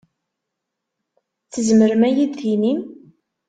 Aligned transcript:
Tzemrem 1.51 2.01
ad 2.09 2.13
yi-d-tinim? 2.17 2.79